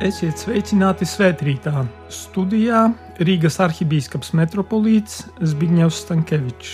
Esiet 0.00 0.40
sveicināti 0.40 1.04
svētkrītā. 1.04 1.82
Studijā 2.08 2.86
Rīgas 3.20 3.58
arhibīskaps 3.60 4.30
metropolīts 4.38 5.26
Zbigņevs 5.44 5.98
Stankevičs. 6.06 6.70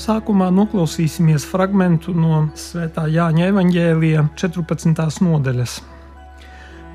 Sākumā 0.00 0.48
noklausīsimies 0.56 1.44
fragment 1.44 2.08
no 2.16 2.46
Svētā 2.56 3.04
Jāņa 3.12 3.50
evanģēlija 3.52 4.24
14. 4.40 5.20
nodaļas. 5.20 5.76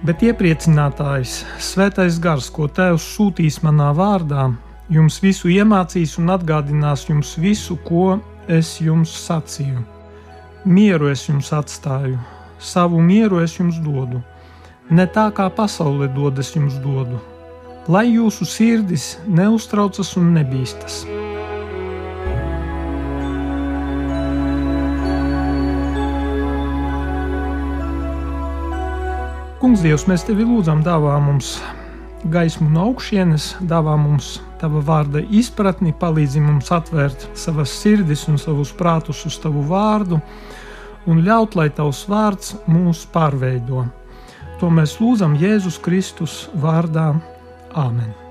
Bet 0.02 0.26
iepriecinātājs, 0.26 1.38
Svētais 1.62 2.18
Gars, 2.18 2.50
ko 2.50 2.66
Tēvs 2.66 3.06
sūtīs 3.14 3.62
manā 3.62 3.94
vārdā, 3.94 4.50
jums 4.90 5.22
visu 5.22 5.54
iemācīs 5.54 6.18
un 6.18 6.34
atgādinās 6.40 7.06
jums 7.12 7.38
visu, 7.38 7.78
ko 7.86 8.16
es 8.50 8.80
jums 8.82 9.14
sacīju. 9.30 9.86
Mieru 10.66 11.14
es 11.14 11.30
jums 11.30 11.54
atstāju, 11.54 12.18
savu 12.58 12.98
mieru 12.98 13.46
es 13.46 13.62
jums 13.62 13.78
dodu 13.86 14.26
Ne 14.86 15.08
tā 15.10 15.32
kā 15.34 15.48
pasaule 15.50 16.06
dodas 16.14 16.52
jums 16.54 16.76
dodu, 16.78 17.18
lai 17.90 18.04
jūsu 18.06 18.46
sirdis 18.46 19.16
neuztraucas 19.26 20.12
un 20.20 20.28
nebīstas. 20.36 21.00
Kungs, 29.58 29.82
Dievs, 29.82 30.06
mēs 30.06 30.28
tevi 30.30 30.46
lūdzam, 30.46 30.86
dāvā 30.86 31.18
mums 31.18 31.56
gaismu 32.30 32.70
no 32.70 32.86
augšienes, 32.92 33.56
dāvā 33.66 33.98
mums 33.98 34.36
tava 34.62 34.86
vārda 34.86 35.26
izpratni, 35.34 35.98
palīdzi 35.98 36.46
mums 36.46 36.70
atvērt 36.70 37.32
savas 37.34 37.74
sirdis 37.82 38.28
un 38.30 38.38
savus 38.38 38.70
prātus 38.70 39.26
uz 39.26 39.42
tavu 39.42 39.66
vārdu 39.66 40.22
un 41.10 41.26
ļaut, 41.26 41.58
lai 41.58 41.72
tavs 41.74 42.06
vārds 42.06 42.54
mūs 42.70 43.08
pārveido 43.10 43.88
To 44.60 44.70
mēs 44.72 44.98
lūdzam 45.04 45.36
Jēzus 45.40 45.80
Kristus 45.84 46.46
vārdā. 46.64 47.10
Āmen! 47.76 48.25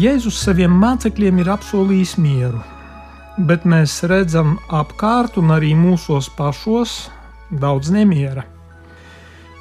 Jēzus 0.00 0.38
saviem 0.46 0.72
mācekļiem 0.80 1.40
ir 1.42 1.48
apsolījis 1.52 2.14
mieru, 2.22 2.60
bet 3.48 3.66
mēs 3.68 3.98
redzam 4.08 4.54
apkārt 4.72 5.34
un 5.40 5.50
arī 5.52 5.74
mūsos 5.76 6.30
pašos 6.38 6.92
daudz 7.50 7.90
nemiera. 7.92 8.46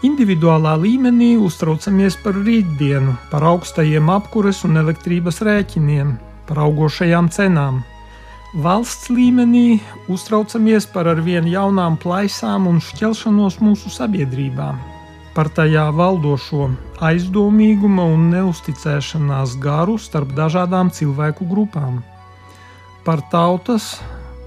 Individuālā 0.05 0.77
līmenī 0.79 1.33
uztraucamies 1.43 2.15
par 2.23 2.37
rītdienu, 2.37 3.17
par 3.33 3.43
augstajiem 3.49 4.11
apkures 4.13 4.61
un 4.69 4.79
elektrības 4.79 5.41
rēķiniem, 5.43 6.13
par 6.47 6.61
augošajām 6.67 7.27
cenām. 7.35 7.81
Valsts 8.63 9.11
līmenī 9.11 9.81
uztraucamies 10.07 10.87
par 10.93 11.09
arvien 11.17 11.51
jaunām 11.51 11.99
plaisām 11.99 12.69
un 12.71 12.79
šķelšanos 12.85 13.59
mūsu 13.65 13.91
sabiedrībām 13.97 14.79
par 15.35 15.49
tajā 15.53 15.85
valdošo 15.95 16.69
aizdomīguma 17.05 18.05
un 18.13 18.29
neusticēšanās 18.33 19.57
garu 19.63 19.97
starp 20.01 20.33
dažādām 20.37 20.89
cilvēku 20.93 21.47
grupām, 21.49 22.01
par 23.05 23.21
tautas, 23.31 23.99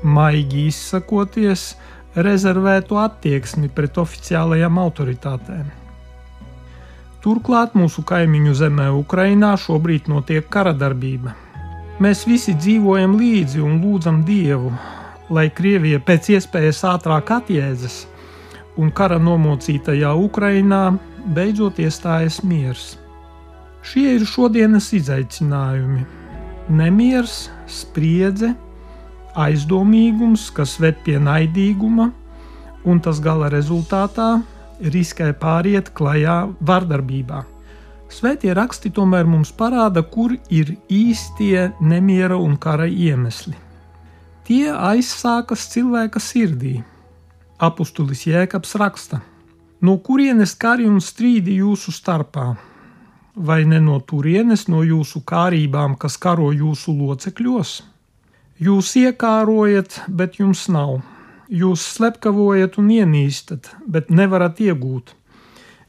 maigi 0.03 0.67
izsakoties, 0.71 1.73
rezervētu 2.15 2.99
attieksmi 3.01 3.71
pret 3.73 3.97
oficiālajām 4.03 4.83
autoritātēm. 4.83 5.71
Turklāt 7.23 7.77
mūsu 7.79 8.03
kaimiņu 8.03 8.53
zemē, 8.59 8.91
Ukrainā, 8.99 9.55
šobrīd 9.57 10.11
notiek 10.11 10.49
kara 10.51 10.75
darbība. 10.75 11.37
Mēs 12.03 12.27
visi 12.27 12.57
dzīvojam 12.59 13.15
līdzi 13.15 13.63
un 13.63 13.79
lūdzam 13.79 14.25
Dievu, 14.27 14.73
lai 15.31 15.47
Krievija 15.55 16.01
pēc 16.03 16.33
iespējas 16.35 16.83
ātrāk 16.91 17.31
atjēdzas 17.39 18.01
un 18.81 18.91
kara 18.95 19.19
nomocītajā 19.21 20.13
Ukrainā 20.17 20.83
beidzot 21.37 21.79
iestājas 21.83 22.41
miers. 22.47 22.97
Šie 23.83 24.17
ir 24.17 24.27
šodienas 24.29 24.93
izaicinājumi. 24.95 26.05
Nemieris, 26.73 27.51
spriedze, 27.67 28.53
aizdomīgums, 29.35 30.51
kas 30.55 30.77
ved 30.81 31.01
pie 31.05 31.19
naidīguma, 31.19 32.13
un 32.87 33.01
tas 33.03 33.19
gala 33.23 33.51
rezultātā 33.53 34.37
riskē 34.83 35.33
pāriet 35.39 35.91
klajā 35.97 36.37
vardarbībā. 36.61 37.43
Svētie 38.13 38.53
raksti 38.55 38.93
tomēr 38.93 39.27
mums 39.27 39.53
parāda, 39.57 40.03
kur 40.05 40.35
ir 40.53 40.75
īstie 40.93 41.71
nemiera 41.81 42.37
un 42.37 42.59
kara 42.61 42.87
iemesli. 42.87 43.55
Tie 44.45 44.67
aizsākas 44.69 45.65
cilvēka 45.73 46.21
sirdī, 46.21 46.83
Apostulis 47.63 48.25
Jēkabs 48.27 48.73
raksta: 48.75 49.21
No 49.87 49.93
kurienes 50.07 50.57
kari 50.59 50.89
un 50.91 50.97
strīdi 50.99 51.61
jūsu 51.61 51.93
starpā? 51.95 52.47
Vai 53.49 53.61
ne 53.71 53.79
no 53.79 54.01
turienes, 54.13 54.65
no 54.67 54.81
jūsu 54.83 55.21
kārībām, 55.31 55.95
kas 55.95 56.17
karo 56.25 56.49
jūsu 56.51 56.91
locekļos? 56.97 57.75
Jūs 58.67 58.89
iekārojat, 58.99 60.01
bet 60.09 60.41
jums 60.41 60.65
nav. 60.75 60.97
Jūs 61.63 61.85
slepkavojat 61.95 62.81
un 62.83 62.89
ienīstat, 62.97 63.71
bet 63.87 64.11
nevarat 64.11 64.59
iegūt. 64.59 65.13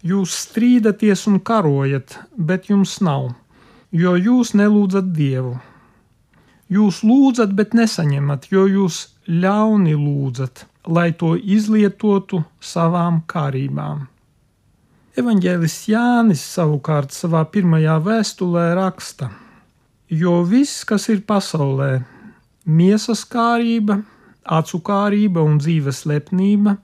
Jūs 0.06 0.36
strīdaties 0.44 1.26
un 1.32 1.40
karojat, 1.40 2.20
bet 2.38 2.70
jums 2.70 3.00
nav, 3.02 3.32
jo 4.04 4.14
jūs 4.28 4.54
nelūdzat 4.54 5.10
Dievu. 5.18 5.56
Jūs 6.70 7.02
lūdzat, 7.02 7.58
bet 7.58 7.74
nesaņemat, 7.74 8.52
jo 8.54 8.68
jūs 8.70 9.02
ļauni 9.26 9.98
lūdzat, 9.98 10.68
lai 10.88 11.12
to 11.16 11.36
izlietotu 11.38 12.44
savām 12.62 13.22
kārībām. 13.28 14.08
Evanģēlis 15.14 15.76
Jānis 15.92 16.42
savukārt 16.56 17.14
savā 17.14 17.44
pirmajā 17.46 18.00
vēstulē 18.02 18.74
raksta: 18.76 19.30
Jo 20.10 20.42
viss, 20.44 20.84
kas 20.84 21.08
ir 21.14 21.22
pasaulē, 21.28 22.04
miesas 22.66 23.24
kārība, 23.30 24.02
acu 24.44 24.80
kārība 24.82 25.44
un 25.46 25.60
dzīves 25.62 26.04
lepnība, 26.10 26.78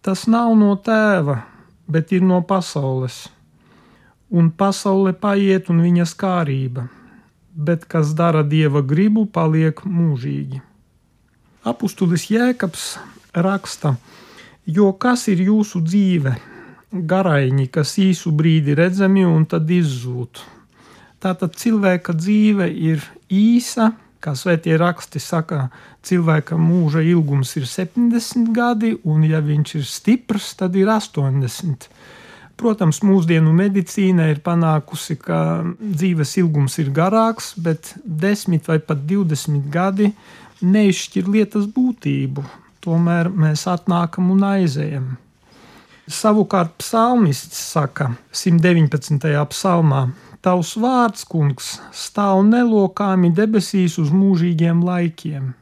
tas 0.00 0.26
nav 0.30 0.54
no 0.56 0.76
tēva, 0.78 1.42
bet 1.90 2.12
ir 2.12 2.22
no 2.22 2.40
pasaules. 2.42 3.26
Un 4.30 4.50
pasaule 4.50 5.12
paiet 5.12 5.68
un 5.70 5.82
viņas 5.84 6.14
kārība, 6.18 6.88
bet 7.54 7.84
kas 7.84 8.14
dara 8.14 8.42
dieva 8.42 8.82
gribu, 8.82 9.26
paliek 9.26 9.82
mūžīgi. 9.86 10.62
Apostulis 11.66 12.28
Jēkabs 12.30 12.96
raksta, 13.36 13.96
jo 14.66 14.92
kas 14.98 15.28
ir 15.32 15.42
jūsu 15.46 15.82
dzīve? 15.84 16.34
Garaiņi, 16.96 17.66
kas 17.68 17.96
īsu 18.00 18.32
brīdi 18.32 18.76
redzami 18.78 19.24
un 19.26 19.44
tad 19.50 19.70
izzūd. 19.70 20.40
Tātad 21.20 21.56
cilvēka 21.58 22.14
dzīve 22.16 22.68
ir 22.70 23.02
īsa, 23.32 23.90
kā 24.22 24.36
svētie 24.38 24.76
raksti 24.78 25.20
saka, 25.20 25.66
cilvēka 26.06 26.56
mūža 26.60 27.02
ilgums 27.04 27.56
ir 27.58 27.66
70 27.68 28.52
gadi, 28.56 28.94
un 29.04 29.24
ja 29.26 29.42
viņš 29.44 29.74
ir 29.80 29.88
stiprs, 29.88 30.54
tad 30.60 30.76
ir 30.78 30.90
80. 30.92 31.88
Protams, 32.56 33.02
mūsdienu 33.04 33.52
medicīna 33.52 34.30
ir 34.32 34.40
panākusi, 34.44 35.18
ka 35.20 35.38
dzīves 35.76 36.36
ilgums 36.40 36.78
ir 36.80 36.92
garāks, 36.94 37.52
bet 37.60 37.92
10 38.06 38.70
vai 38.70 38.78
pat 38.80 39.02
20 39.10 39.66
gadi 39.72 40.12
neizšķir 40.62 41.28
lietas 41.34 41.66
būtību 41.68 42.46
tomēr 42.86 43.28
mēs 43.28 43.66
atnākam 43.68 44.32
un 44.32 44.46
aizējam. 44.46 45.12
Savukārt 46.06 46.78
psalmists 46.78 47.58
saka 47.74 48.12
119. 48.30 49.20
psalmā: 49.50 50.06
Tavs 50.40 50.76
vārds, 50.78 51.26
kungs, 51.26 51.76
stāv 51.90 52.46
nelokāmi 52.46 53.34
debesīs 53.34 53.98
uz 53.98 54.14
mūžīgiem 54.14 54.84
laikiem. 54.86 55.56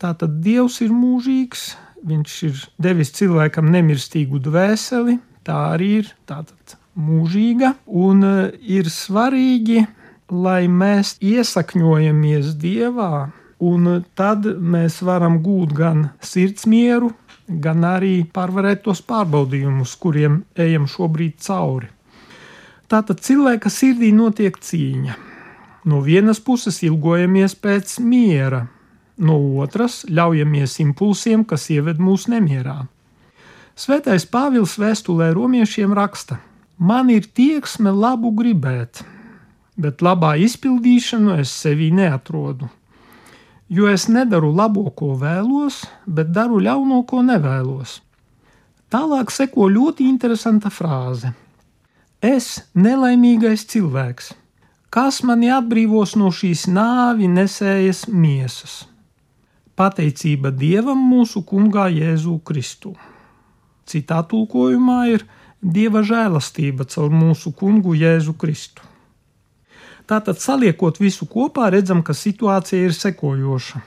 Tātad 0.00 0.38
Dievs 0.44 0.82
ir 0.84 0.92
mūžīgs, 0.92 1.70
Viņš 2.00 2.34
ir 2.48 2.60
devis 2.80 3.10
cilvēkam 3.12 3.68
nemirstīgu 3.74 4.40
dvēseli, 4.40 5.18
tā 5.44 5.56
arī 5.74 5.90
ir 6.00 6.12
tātad 6.28 6.76
mūžīga, 6.96 7.74
un 7.86 8.24
e, 8.24 8.30
ir 8.78 8.88
svarīgi, 8.88 9.84
lai 10.32 10.64
mēs 10.72 11.18
iesakņojamies 11.20 12.54
Dievā, 12.62 13.28
Un 13.60 13.88
tad 14.16 14.46
mēs 14.46 15.02
varam 15.04 15.42
gūt 15.44 15.74
gan 15.76 16.06
sirds 16.24 16.64
mieru, 16.64 17.10
gan 17.46 17.84
arī 17.84 18.22
pārvarēt 18.24 18.86
tos 18.86 19.02
pārbaudījumus, 19.04 19.96
kuriem 20.00 20.44
ejam 20.56 20.86
šobrīd 20.88 21.36
cauri. 21.44 21.90
Tātad 22.90 23.20
cilvēka 23.20 23.70
sirdī 23.70 24.14
notiek 24.16 24.56
cīņa. 24.56 25.18
No 25.84 26.00
vienas 26.04 26.40
puses 26.40 26.80
ilgojamies 26.84 27.54
pēc 27.56 27.98
miera, 28.04 28.64
no 29.20 29.36
otras 29.60 30.02
ļaujamies 30.08 30.78
impulsiem, 30.82 31.44
kas 31.44 31.68
ieved 31.70 32.00
mūsu 32.00 32.32
nemierā. 32.34 32.80
Svētais 33.76 34.26
Pāvils 34.28 34.74
vēstulē 34.80 35.30
romiešiem 35.36 35.92
raksta: 35.96 36.40
Man 36.80 37.12
ir 37.12 37.28
tieksme 37.28 37.92
labu 37.92 38.32
gribēt, 38.36 39.04
bet 39.76 40.02
labā 40.04 40.34
izpildīšanu 40.40 41.38
es 41.40 41.52
sevī 41.52 41.92
neatrodu. 41.92 42.68
Jo 43.70 43.86
es 43.86 44.08
nedaru 44.10 44.50
labo, 44.50 44.88
ko 44.90 45.12
vēlos, 45.14 45.84
bet 46.02 46.32
daru 46.34 46.58
ļauno, 46.58 47.04
ko 47.06 47.20
nevēlos. 47.22 48.00
Tālāk 48.90 49.30
seko 49.30 49.68
ļoti 49.70 50.08
interesanta 50.10 50.72
frāze: 50.74 51.30
Es, 52.18 52.66
nelaimīgais 52.74 53.62
cilvēks, 53.70 54.32
kas 54.90 55.22
mani 55.22 55.52
atbrīvos 55.54 56.16
no 56.18 56.32
šīs 56.34 56.66
nāvi 56.66 57.30
nesējas 57.30 58.08
miesas? 58.10 58.80
Pateicība 59.78 60.50
Dievam 60.50 60.98
mūsu 61.12 61.44
Kungā 61.46 61.86
Jēzu 61.94 62.40
Kristu. 62.42 62.96
Citā 63.86 64.18
tulkojumā 64.26 65.00
ir 65.14 65.28
Dieva 65.62 66.02
žēlastība 66.02 66.90
caur 66.90 67.14
mūsu 67.14 67.54
Kungu 67.54 67.94
Jēzu 67.94 68.34
Kristu. 68.34 68.89
Tātad, 70.10 70.40
saliekot 70.42 70.96
visu 70.98 71.22
kopā, 71.30 71.68
redzam, 71.70 72.00
ka 72.02 72.16
situācija 72.18 72.88
ir 72.88 72.94
sekojoša. 72.96 73.78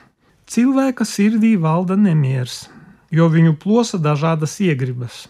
Cilvēka 0.48 1.04
sirdī 1.04 1.50
valda 1.60 1.98
nemieris, 2.00 2.62
jo 3.12 3.26
viņu 3.28 3.58
plosa 3.60 3.98
dažādas 4.00 4.54
iegribas. 4.64 5.26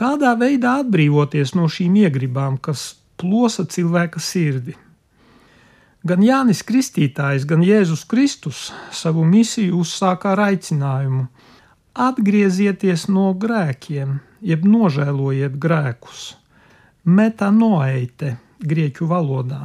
Kādā 0.00 0.30
veidā 0.40 0.78
atbrīvoties 0.80 1.52
no 1.58 1.66
šīm 1.68 1.98
iegribām, 2.06 2.56
kas 2.56 2.94
plosa 3.20 3.66
cilvēka 3.68 4.22
sirdi? 4.24 4.78
Gan 6.08 6.24
Jānis 6.24 6.62
Kristītājs, 6.64 7.44
gan 7.44 7.60
Jēzus 7.66 8.06
Kristus 8.08 8.70
savu 8.96 9.26
misiju 9.28 9.82
uzsāka 9.82 10.30
ar 10.32 10.44
aicinājumu: 10.46 11.26
Atgriezieties 11.92 13.10
no 13.12 13.34
grēkiem, 13.36 14.16
jeb 14.40 14.64
nožēlojiet 14.64 15.60
grēkus, 15.60 16.30
metanoeite, 17.04 18.38
grieķu 18.64 19.10
valodā 19.12 19.60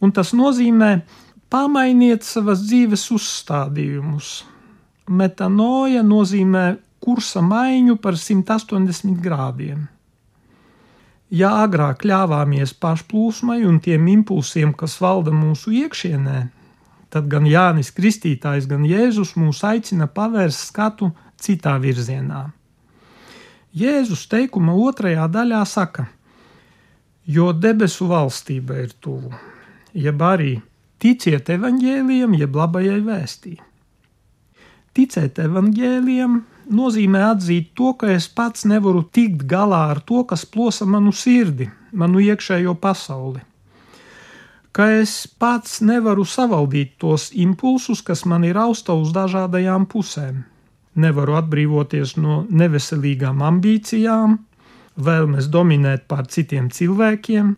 un 0.00 0.12
tas 0.14 0.32
nozīmē 0.36 0.92
pamainiet 1.50 2.26
savas 2.26 2.62
dzīves 2.66 3.06
uzstādījumus. 3.14 4.32
Metanoja 5.08 6.02
nozīmē 6.04 6.66
kursa 7.02 7.42
maiņu 7.44 7.96
par 8.02 8.18
180 8.20 9.22
grādiem. 9.24 9.86
Ja 11.28 11.50
agrāk 11.62 12.06
ļāvāmies 12.08 12.72
pašplūsmai 12.80 13.60
un 13.68 13.80
tiem 13.84 14.06
impulsiem, 14.08 14.72
kas 14.72 14.96
valda 15.00 15.32
mūsu 15.32 15.74
iekšienē, 15.76 16.38
tad 17.12 17.28
gan 17.32 17.48
Jānis 17.48 17.92
Kristītājs, 17.96 18.68
gan 18.68 18.86
Jēzus 18.88 19.34
mūs 19.36 19.60
aicina 19.64 20.08
pavērst 20.08 20.70
skatu 20.70 21.10
citā 21.40 21.76
virzienā. 21.80 22.46
Jēzus 23.76 24.24
teikuma 24.32 24.72
otrajā 24.88 25.28
daļā 25.28 25.60
saka, 25.68 26.08
jo 27.28 27.52
debesu 27.52 28.08
valstība 28.08 28.80
ir 28.86 28.96
tuvu 28.96 29.36
jeb 29.94 30.22
arī 30.22 30.58
ticiet 31.02 31.48
evaņģēliem, 31.54 32.34
jeb 32.40 32.56
labajai 32.56 33.00
vēstī. 33.06 33.56
Ticēt 34.96 35.38
evaņģēliem 35.44 36.38
nozīmē 36.74 37.22
atzīt 37.30 37.70
to, 37.78 37.92
ka 38.00 38.10
es 38.12 38.26
pats 38.28 38.66
nevaru 38.68 39.04
tikt 39.14 39.44
galā 39.48 39.84
ar 39.92 40.00
to, 40.04 40.24
kas 40.28 40.44
plosa 40.44 40.88
manu 40.88 41.12
sirdi, 41.14 41.68
manu 41.92 42.20
iekšējo 42.24 42.74
pasauli. 42.82 43.44
Ka 44.72 44.90
es 44.98 45.26
pats 45.40 45.80
nevaru 45.82 46.26
savaldīt 46.28 46.98
tos 47.02 47.30
impulsus, 47.32 48.02
kas 48.04 48.24
man 48.28 48.44
ir 48.46 48.58
austa 48.58 48.94
uz 48.94 49.14
dažādajām 49.14 49.88
pusēm. 49.90 50.44
Nevaru 50.98 51.38
atbrīvoties 51.38 52.16
no 52.18 52.42
neveselīgām 52.50 53.42
ambīcijām, 53.46 54.36
vēlmes 54.98 55.48
dominēt 55.50 56.06
pār 56.10 56.26
citiem 56.26 56.68
cilvēkiem, 56.74 57.54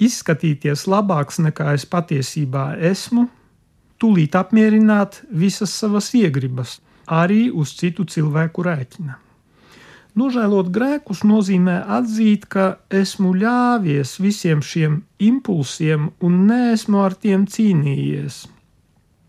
izskatīties 0.00 0.86
labāks 0.90 1.40
nekā 1.44 1.74
es 1.76 1.86
patiesībā 1.88 2.74
esmu, 2.90 3.28
tūlīt 4.00 4.36
apmierināt 4.38 5.22
visas 5.30 5.74
savas 5.76 6.12
iegribas, 6.16 6.78
arī 7.06 7.48
uz 7.52 7.74
citu 7.76 8.06
cilvēku 8.08 8.64
rēķina. 8.64 9.18
Nožēlot 10.18 10.70
grēkus 10.74 11.20
nozīmē 11.22 11.76
atzīt, 11.98 12.48
ka 12.50 12.80
esmu 12.90 13.30
ļāvies 13.38 14.16
visiem 14.18 14.62
šiem 14.62 15.02
impulsiem 15.22 16.08
un 16.26 16.40
neesmu 16.48 16.98
ar 17.04 17.14
tiem 17.14 17.46
cīnījies. 17.46 18.42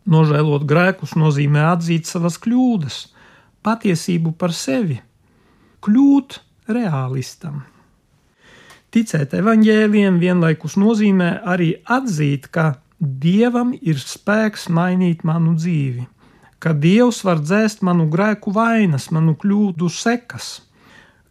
Nožēlot 0.10 0.66
grēkus 0.66 1.14
nozīmē 1.20 1.68
atzīt 1.76 2.10
savas 2.10 2.40
kļūdas, 2.42 2.98
patiesību 3.62 4.34
par 4.42 4.56
sevi, 4.58 4.98
kļūt 5.86 6.40
realistam. 6.74 7.62
Ticēt 8.92 9.32
evaņģēliem 9.40 10.18
vienlaikus 10.20 10.74
nozīmē 10.76 11.28
arī 11.48 11.70
atzīt, 11.88 12.50
ka 12.52 12.82
Dievam 13.00 13.70
ir 13.74 13.98
spēks 13.98 14.68
mainīt 14.68 15.22
manu 15.24 15.54
dzīvi, 15.56 16.04
ka 16.60 16.74
Dievs 16.76 17.22
var 17.24 17.40
dzēst 17.40 17.86
manu 17.88 18.10
grēku 18.12 18.52
vainas, 18.54 19.06
manu 19.16 19.38
kļūdu 19.40 19.88
sekas, 19.96 20.50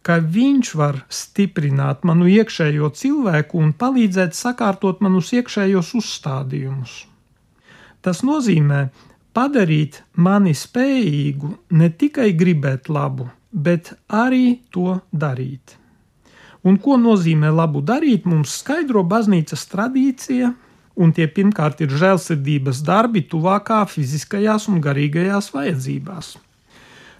ka 0.01 0.17
Viņš 0.37 0.71
var 0.79 0.97
stiprināt 1.13 2.01
manu 2.03 2.25
iekšējo 2.33 2.89
cilvēku 2.97 3.61
un 3.61 3.75
palīdzēt 3.77 4.33
sakārtot 4.35 5.03
manus 5.05 5.29
iekšējos 5.37 5.91
uzstādījumus. 6.01 6.95
Tas 8.01 8.23
nozīmē 8.25 8.87
padarīt 9.37 10.01
mani 10.17 10.55
spējīgu 10.57 11.53
ne 11.77 11.91
tikai 11.93 12.31
gribēt 12.41 12.89
labu, 12.89 13.29
bet 13.53 13.93
arī 14.09 14.57
to 14.73 14.97
darīt. 15.13 15.77
Un 16.67 16.77
ko 16.77 16.97
nozīmē 17.01 17.49
labu 17.49 17.81
darīt, 17.81 18.27
mums 18.29 18.59
skaidro 18.61 19.01
baznīcas 19.07 19.65
tradīcija, 19.71 20.51
un 21.01 21.13
tie 21.15 21.25
pirmkārt 21.25 21.81
ir 21.81 21.93
žēlsirdības 21.97 22.83
darbi 22.85 23.23
tuvākā 23.25 23.81
fiziskajās 23.89 24.67
un 24.69 24.81
garīgajās 24.83 25.49
vajadzībās. 25.55 26.35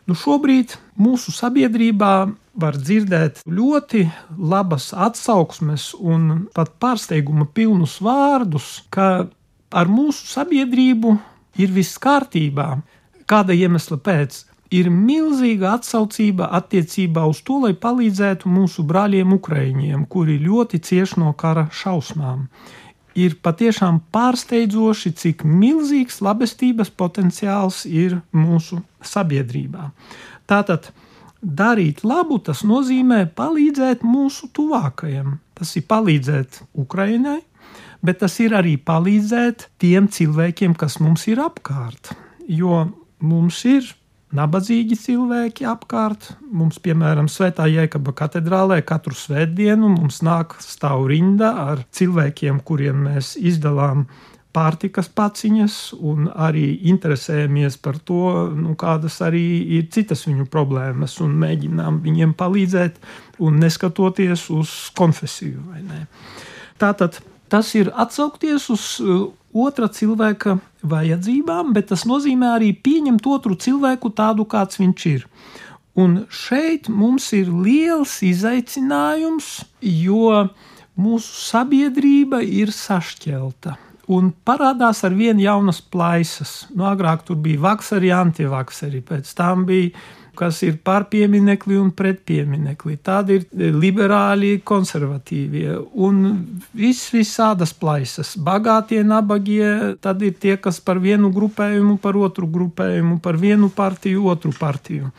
Nu 0.10 0.18
šobrīd 0.18 0.76
mūsu 1.00 1.34
sabiedrībā 1.34 2.14
var 2.62 2.78
dzirdēt 2.78 3.42
ļoti 3.48 4.06
labas 4.38 4.92
atsauksmes 4.94 5.92
un 5.98 6.48
pat 6.56 6.74
pārsteiguma 6.82 7.48
pilnus 7.48 8.00
vārdus, 8.04 8.82
ka 8.94 9.28
ar 9.72 9.92
mūsu 9.92 10.28
sabiedrību 10.28 11.16
ir 11.62 11.74
viss 11.74 12.02
kārtībā. 12.02 12.76
Kāda 13.30 13.56
iemesla 13.56 13.98
pēc? 14.04 14.44
Ir 14.72 14.88
milzīga 14.92 15.76
atsaucība 15.78 16.48
attiecībā 16.58 17.26
uz 17.28 17.42
to, 17.46 17.60
lai 17.66 17.74
palīdzētu 17.76 18.50
mūsu 18.50 18.86
brāļiem 18.88 19.36
Ukraiņiem, 19.36 20.06
kuri 20.08 20.40
ļoti 20.42 20.80
cieš 20.88 21.18
no 21.22 21.34
kara 21.38 21.68
šausmām. 21.76 22.48
Ir 23.20 23.36
patiešām 23.44 24.00
pārsteidzoši, 24.16 25.12
cik 25.20 25.44
milzīgs 25.44 26.22
labestības 26.24 26.94
potenciāls 26.96 27.84
ir 27.86 28.22
mūsu 28.32 28.80
sabiedrībā. 29.04 29.90
Tātad 30.48 30.94
darīt 31.42 32.06
labu, 32.08 32.40
tas 32.40 32.64
nozīmē 32.64 33.26
palīdzēt 33.36 34.06
mūsu 34.08 34.48
tuvākajiem. 34.56 35.40
Tas 35.60 35.76
ir 35.76 35.86
palīdzēt 35.92 36.62
Ukraiņai, 36.80 37.40
bet 38.02 38.24
tas 38.24 38.40
ir 38.40 38.56
arī 38.56 38.78
palīdzēt 38.80 39.68
tiem 39.82 40.08
cilvēkiem, 40.08 40.78
kas 40.80 41.02
mums 41.04 41.28
ir 41.28 41.44
apkārt. 41.44 42.14
Jo 42.48 42.86
mums 43.20 43.60
ir 43.68 43.92
nabadzīgi 44.36 44.98
cilvēki 45.00 45.68
apkārt. 45.68 46.32
Mums, 46.52 46.80
piemēram, 46.84 47.30
Svētā 47.32 47.68
Jēkaba 47.72 48.14
katedrālē 48.18 48.82
katru 48.88 49.16
svētdienu 49.18 49.92
mums 49.96 50.22
nāk 50.26 50.58
stāv 50.64 51.08
rinda 51.12 51.54
ar 51.72 51.86
cilvēkiem, 51.96 52.62
kuriem 52.68 53.08
mēs 53.10 53.36
izdalām 53.38 54.08
pārtikas 54.52 55.08
paciņas 55.16 55.76
un 55.96 56.28
arī 56.32 56.66
interesējamies 56.92 57.78
par 57.84 58.00
to, 58.04 58.50
nu, 58.56 58.76
kādas 58.80 59.22
arī 59.24 59.46
ir 59.78 59.88
citas 59.96 60.26
viņu 60.28 60.48
problēmas 60.52 61.18
un 61.24 61.38
mēģinām 61.40 62.02
viņiem 62.04 62.34
palīdzēt 62.40 63.00
un 63.44 63.62
neskatoties 63.64 64.50
uz 64.52 64.74
konfesiju. 64.98 65.64
Tātad 66.82 67.22
tas 67.52 67.72
ir 67.80 67.92
atsaukties 67.96 68.68
uz 68.74 68.88
otra 69.52 69.88
cilvēka 69.92 70.58
vajadzībām, 70.84 71.74
bet 71.76 71.92
tas 71.92 72.06
nozīmē 72.10 72.56
arī 72.58 72.72
pieņemt 72.74 73.28
otru 73.28 73.58
cilvēku 73.60 74.14
tādu, 74.18 74.48
kāds 74.50 74.82
viņš 74.82 75.06
ir. 75.12 75.28
Un 76.00 76.22
šeit 76.32 76.88
mums 76.88 77.28
ir 77.36 77.52
liels 77.52 78.22
izaicinājums, 78.24 79.54
jo 79.84 80.48
mūsu 80.96 81.48
sabiedrība 81.52 82.42
ir 82.46 82.72
sašķelta. 82.76 83.76
Un 84.12 84.32
parādās 84.46 85.04
ar 85.08 85.14
vienu 85.16 85.44
jaunas 85.46 85.80
plaisas. 85.82 86.66
Nu, 86.76 86.88
agrāk 86.90 87.24
tur 87.28 87.38
bija 87.40 87.62
vaksari, 87.70 88.12
antivaksari, 88.12 89.04
pēc 89.08 89.30
tam 89.38 89.64
bija 89.70 89.94
kas 90.36 90.62
ir 90.64 90.78
par 90.84 91.06
pieminekli 91.12 91.76
un 91.78 91.92
pret 91.96 92.22
pieminekli. 92.26 92.96
Tādi 93.04 93.38
ir 93.38 93.76
liberāļi, 93.78 94.62
konservatīvie 94.66 95.76
un 96.02 96.24
viss 96.78 97.12
visādas 97.14 97.76
plaisas. 97.78 98.34
Bagātie, 98.40 99.04
nabagie, 99.06 99.98
tad 100.02 100.24
ir 100.26 100.38
tie, 100.42 100.56
kas 100.62 100.80
par 100.82 101.02
vienu 101.04 101.32
grupējumu, 101.36 101.98
par 102.02 102.18
otru 102.18 102.50
grupējumu, 102.50 103.20
par 103.22 103.40
vienu 103.42 103.70
partiju, 103.76 104.26
otru 104.32 104.54
partiju. 104.58 105.12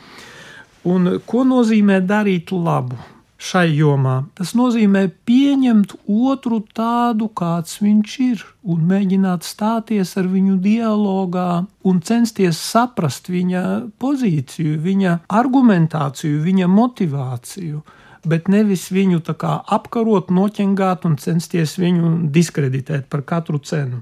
Un 0.89 1.17
ko 1.25 1.45
nozīmē 1.47 2.01
darīt 2.03 2.51
labu? 2.51 3.12
Šai 3.43 3.67
jomā. 3.75 4.15
Tas 4.37 4.53
nozīmē 4.57 5.07
pieņemt 5.27 5.95
otru 6.07 6.61
tādu, 6.75 7.27
kāds 7.35 7.81
viņš 7.83 8.13
ir, 8.23 8.45
un 8.63 8.85
mēģināt 8.89 9.45
stāties 9.47 10.15
ar 10.19 10.29
viņu 10.31 10.59
dialogā 10.63 11.49
un 11.89 11.99
censties 12.07 12.61
saprast 12.61 13.27
viņa 13.31 13.63
pozīciju, 13.99 14.77
viņa 14.85 15.17
argumentāciju, 15.41 16.39
viņa 16.45 16.71
motivāciju. 16.71 17.83
Bet 18.23 18.47
nevis 18.47 18.87
viņu 18.95 19.19
apkarot, 19.43 20.31
noķengāt 20.31 21.03
un 21.03 21.17
censties 21.19 21.75
viņu 21.75 22.31
diskreditēt 22.31 23.09
par 23.11 23.25
katru 23.27 23.59
cenu. 23.59 23.99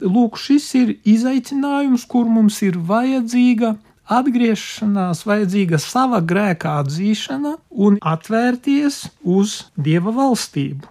Lūk, 0.00 0.38
šis 0.38 0.68
ir 0.78 0.92
izaicinājums, 1.04 2.06
kur 2.08 2.30
mums 2.30 2.62
ir 2.62 2.78
vajadzīga 2.78 3.74
atgriešanās, 4.08 5.24
vajadzīga 5.26 5.78
sava 5.82 6.20
grēka 6.20 6.78
atzīšana 6.82 7.56
un 7.70 7.98
atvērties 8.00 9.04
uz 9.24 9.60
Dieva 9.76 10.14
valstību. 10.14 10.88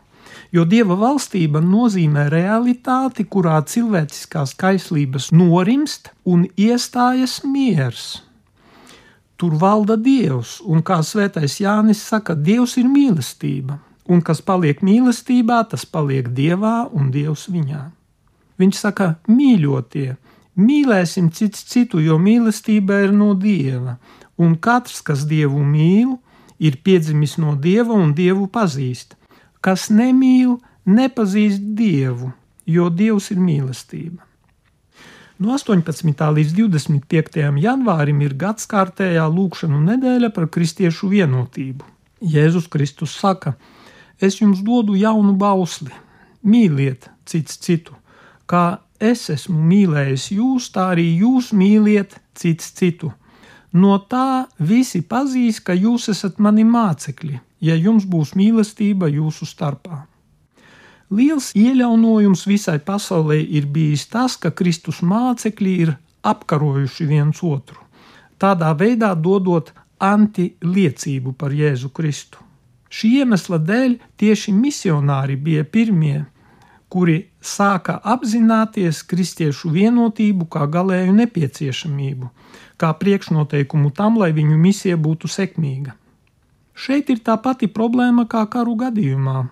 Jo 0.51 0.63
Dieva 0.65 0.95
valstība 0.97 1.61
nozīmē 1.61 2.25
realitāti, 2.33 3.25
kurā 3.25 3.59
cilvēciskās 3.69 4.55
kaislības 4.57 5.29
norimst 5.31 6.09
un 6.25 6.47
iestājas 6.57 7.43
miers. 7.45 8.07
Tur 9.39 9.53
valda 9.55 9.95
Dievs, 9.95 10.57
un 10.65 10.81
kā 10.83 10.97
svētais 11.05 11.59
Jānis 11.61 12.01
saka, 12.01 12.33
Dievs 12.35 12.75
ir 12.81 12.89
mīlestība, 12.89 13.77
un 14.09 14.23
kas 14.25 14.41
paliek 14.41 14.81
mīlestībā, 14.83 15.61
tas 15.69 15.85
paliek 15.85 16.27
Dievā 16.35 16.89
un 16.91 17.11
Dievs 17.13 17.45
viņā. 17.53 17.85
Viņš 18.59 18.81
saka, 18.81 19.13
mīļotie, 19.31 20.17
Mīlēsim 20.59 21.29
cits 21.31 21.63
citu, 21.71 22.01
jo 22.03 22.17
mīlestība 22.19 23.03
ir 23.05 23.13
no 23.15 23.31
dieva, 23.39 23.95
un 24.37 24.57
katrs, 24.59 24.99
kas 25.05 25.23
dievu 25.29 25.61
mīl, 25.63 26.17
ir 26.59 26.81
piedzimis 26.83 27.37
no 27.39 27.55
dieva 27.55 27.95
un 27.95 28.11
dievu 28.15 28.49
pazīst. 28.51 29.15
Kas 29.63 29.87
nemīl, 29.91 30.57
nepazīst 30.85 31.63
dievu, 31.79 32.33
jo 32.67 32.89
dievs 32.89 33.29
ir 33.31 33.39
mīlestība. 33.43 34.25
No 35.39 35.53
18. 35.55 36.25
līdz 36.35 36.51
25. 36.57 37.39
janvārim 37.63 38.19
ir 38.25 38.35
gadskārtējā 38.35 39.23
lūkšanu 39.31 39.79
nedēļa 39.85 40.33
par 40.35 40.49
kristiešu 40.51 41.07
vienotību. 41.13 41.85
Jēzus 42.19 42.67
Kristus 42.67 43.13
saka: 43.15 43.53
Es 44.19 44.41
jums 44.41 44.59
dodu 44.67 44.97
jaunu 44.99 45.37
bausli, 45.39 45.93
mīliet 46.43 47.07
cits 47.23 47.55
citu, 47.63 47.95
kā 48.43 48.81
es 48.99 49.29
esmu 49.31 49.57
mīlējis 49.71 50.29
jūs, 50.35 50.69
tā 50.75 50.91
arī 50.93 51.07
jūs 51.21 51.53
mīliet 51.55 52.17
cits 52.35 52.71
citu. 52.75 53.11
No 53.73 53.99
tā 54.11 54.47
visi 54.57 55.01
pazīs, 55.01 55.59
ka 55.61 55.73
jūs 55.77 56.09
esat 56.09 56.39
mani 56.39 56.65
mācekļi, 56.65 57.39
ja 57.61 57.75
jums 57.75 58.05
būs 58.09 58.33
mīlestība 58.35 59.09
jūsu 59.11 59.45
starpā. 59.45 60.05
Liels 61.09 61.51
iejaunojums 61.57 62.45
visai 62.45 62.77
pasaulē 62.79 63.39
ir 63.41 63.65
bijis 63.65 64.07
tas, 64.09 64.37
ka 64.37 64.51
Kristus 64.51 65.01
mācekļi 65.01 65.71
ir 65.85 65.95
apkarojuši 66.21 67.05
viens 67.09 67.41
otru, 67.45 67.79
tādā 68.37 68.73
veidā 68.77 69.15
dodot 69.15 69.71
antiliecību 69.99 71.33
par 71.33 71.53
Jēzu 71.53 71.89
Kristu. 71.89 72.37
Šī 72.89 73.19
iemesla 73.21 73.59
dēļ 73.61 73.97
tieši 74.17 74.53
misionāri 74.53 75.35
bija 75.37 75.63
pirmie, 75.65 76.25
kuri 76.89 77.28
sāka 77.41 77.99
apzināties 78.03 79.01
kristiešu 79.07 79.71
vienotību 79.71 80.47
kā 80.51 80.67
galēju 80.67 81.15
nepieciešamību, 81.21 82.29
kā 82.79 82.91
priekšnoteikumu 82.99 83.91
tam, 83.95 84.19
lai 84.19 84.31
viņu 84.35 84.57
misija 84.59 84.97
būtu 84.97 85.31
sekmīga. 85.31 85.95
Šeit 86.79 87.09
ir 87.11 87.23
tā 87.23 87.35
pati 87.43 87.67
problēma 87.67 88.27
kā 88.27 88.45
karu 88.47 88.75
gadījumā. 88.79 89.47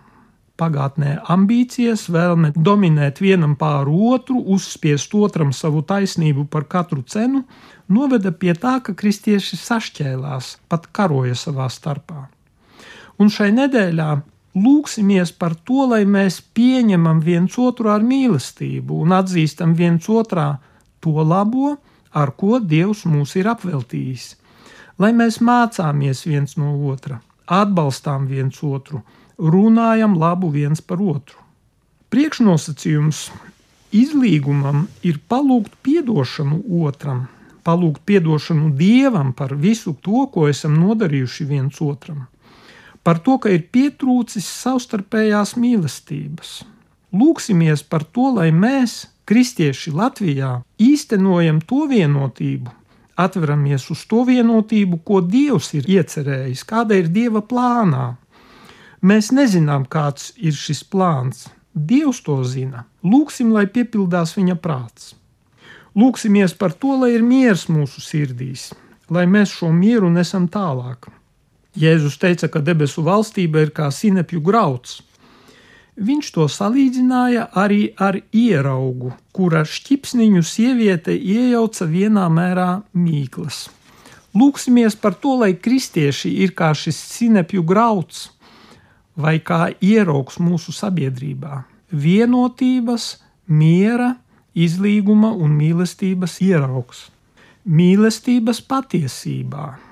Pagātnē 0.58 1.20
ambīcijas, 1.29 2.08
vēlme 2.10 2.50
dominēt 2.56 3.20
vienam 3.22 3.53
pāri 3.60 3.94
otru, 4.13 4.39
uzspiest 4.56 5.12
otram 5.13 5.51
savu 5.53 5.84
taisnību 5.86 6.48
par 6.50 6.65
katru 6.65 7.03
cenu, 7.06 7.44
noveda 7.88 8.32
pie 8.32 8.56
tā, 8.58 8.79
ka 8.82 8.96
kristieši 8.98 9.60
sašķēlās, 9.60 10.56
pat 10.72 10.88
karoja 10.91 11.36
savā 11.38 11.67
starpā. 11.70 12.25
Un 13.22 13.29
šai 13.34 13.51
nedēļā 13.53 14.10
lūksimies 14.64 15.34
par 15.38 15.56
to, 15.68 15.86
lai 15.92 16.04
mēs 16.06 16.40
pieņemam 16.58 17.20
viens 17.24 17.58
otru 17.62 17.92
ar 17.94 18.04
mīlestību 18.06 19.02
un 19.04 19.16
atzīstam 19.18 19.76
viens 19.78 20.08
otrā 20.10 20.48
to 21.04 21.24
labo, 21.24 21.76
ar 22.14 22.34
ko 22.40 22.60
Dievs 22.60 23.06
mūs 23.06 23.36
ir 23.40 23.50
apveltījis. 23.52 24.36
Lai 24.98 25.12
mēs 25.14 25.40
mācāmies 25.46 26.24
viens 26.26 26.58
no 26.58 26.74
otra, 26.92 27.20
atbalstām 27.46 28.26
viens 28.30 28.58
otru, 28.64 29.04
runājam 29.38 30.18
labu 30.18 30.50
viens 30.54 30.82
par 30.82 31.04
otru. 31.04 31.44
Priekšnosacījums 32.10 33.28
izlīgumam 33.94 34.88
ir 35.04 35.20
palūgt 35.30 35.76
atdošanu 35.98 36.64
otram, 36.88 37.28
palūgt 37.68 38.16
atdošanu 38.18 38.72
Dievam 38.80 39.36
par 39.38 39.54
visu 39.54 39.94
to, 40.02 40.26
ko 40.34 40.48
esam 40.50 40.80
nodarījuši 40.80 41.46
viens 41.52 41.84
otram 41.84 42.26
par 43.08 43.22
to, 43.24 43.38
ka 43.40 43.48
ir 43.56 43.62
pietrūcis 43.72 44.44
savstarpējās 44.66 45.54
mīlestības. 45.56 46.50
Lūksimies 47.16 47.86
par 47.88 48.04
to, 48.04 48.34
lai 48.36 48.50
mēs, 48.52 49.06
kristieši 49.24 49.94
Latvijā, 49.96 50.50
īstenojam 50.76 51.62
to 51.70 51.86
vienotību, 51.88 52.74
atveramies 53.16 53.86
uz 53.96 54.02
to 54.12 54.26
vienotību, 54.28 55.00
ko 55.08 55.22
Dievs 55.24 55.72
ir 55.80 55.88
iecerējis, 55.88 56.66
kāda 56.68 57.00
ir 57.00 57.08
Dieva 57.08 57.40
plānā. 57.40 58.18
Mēs 59.00 59.32
nezinām, 59.32 59.88
kāds 59.88 60.34
ir 60.36 60.58
šis 60.60 60.84
plāns. 60.84 61.46
Dievs 61.72 62.20
to 62.26 62.42
zina. 62.44 62.84
Lūksim, 63.08 63.54
lai 63.56 63.70
piepildās 63.72 64.36
viņa 64.36 64.58
prāts. 64.60 65.14
Lūksimies 65.96 66.58
par 66.60 66.76
to, 66.76 66.98
lai 67.00 67.14
ir 67.16 67.24
miers 67.24 67.70
mūsu 67.72 68.04
sirdīs, 68.04 68.74
lai 69.08 69.24
mēs 69.32 69.56
šo 69.62 69.72
mieru 69.72 70.12
nesam 70.12 70.50
tālāk. 70.52 71.08
Jēzus 71.78 72.18
teica, 72.18 72.48
ka 72.50 72.58
debesu 72.66 73.04
valstība 73.06 73.62
ir 73.62 73.70
kā 73.76 73.92
sinepju 73.94 74.42
grauds. 74.42 75.04
Viņš 75.98 76.30
to 76.34 76.46
salīdzināja 76.50 77.48
arī 77.58 77.92
ar 78.02 78.20
ieraugu, 78.34 79.12
kura 79.34 79.64
šķipsniņu 79.66 80.42
sieviete 80.46 81.14
iejauca 81.14 81.86
vienā 81.90 82.28
mērā 82.34 82.70
mīklas. 82.98 83.68
Lūksimies 84.38 84.98
par 85.02 85.18
to, 85.22 85.38
lai 85.42 85.54
kristieši 85.54 86.34
ir 86.44 86.54
kā 86.58 86.74
šis 86.78 86.98
sinepju 87.14 87.66
grauds 87.66 88.28
vai 89.18 89.38
kā 89.42 89.72
ieraugs 89.82 90.38
mūsu 90.38 90.74
sabiedrībā- 90.74 91.64
vienotības, 92.06 93.18
miera, 93.48 94.16
izlīguma 94.54 95.34
un 95.34 95.58
mīlestības 95.58 96.42
ieraugs. 96.42 97.10
Mīlestības 97.66 98.62
patiesībā 98.62 99.87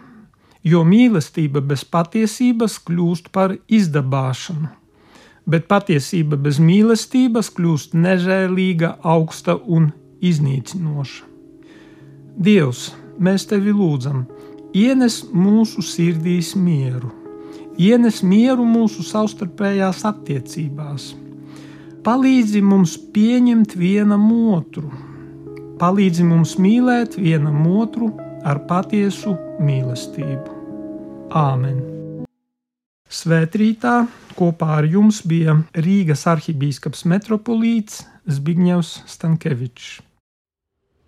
jo 0.66 0.82
mīlestība 0.88 1.62
bez 1.62 1.86
patiesības 1.86 2.80
kļūst 2.88 3.30
par 3.36 3.54
izdabāšanu, 3.70 4.72
bet 5.46 5.68
patiesība 5.70 6.40
bez 6.42 6.58
mīlestības 6.58 7.52
kļūst 7.54 7.94
nežēlīga, 7.94 8.96
augsta 9.04 9.60
un 9.62 9.92
iznīcinoša. 10.26 11.30
Dievs, 12.36 12.90
mēs 13.22 13.46
tevi 13.48 13.72
lūdzam, 13.76 14.26
ienes 14.76 15.22
mūsu 15.32 15.86
sirdīs 15.86 16.56
mieru, 16.58 17.14
ienes 17.78 18.24
mieru 18.26 18.66
mūsu 18.68 19.06
savstarpējās 19.06 20.02
attiecībās, 20.10 21.14
palīdzi 22.06 22.64
mums 22.66 22.98
pieņemt 23.14 23.78
vienam 23.78 24.26
otru, 24.58 24.90
palīdzi 25.80 26.26
mums 26.26 26.58
mīlēt 26.58 27.20
vienam 27.22 27.64
otru 27.70 28.12
ar 28.46 28.66
patiesu 28.68 29.38
mīlestību. 29.62 30.55
Āmen! 31.34 31.80
Svētrītā 33.10 34.06
kopā 34.38 34.68
ar 34.80 34.86
jums 34.86 35.24
bija 35.26 35.56
Rīgas 35.74 36.26
arhibīskaps 36.30 37.06
metropolīts 37.10 38.04
Zbigņevs 38.30 38.92
Stankevičs. 39.10 40.02